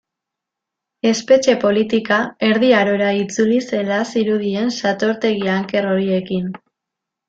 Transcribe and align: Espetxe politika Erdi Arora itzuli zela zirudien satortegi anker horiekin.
Espetxe 1.09 1.55
politika 1.65 2.17
Erdi 2.49 2.73
Arora 2.79 3.13
itzuli 3.21 3.63
zela 3.69 4.03
zirudien 4.15 4.75
satortegi 4.83 5.57
anker 5.63 5.95
horiekin. 5.95 6.55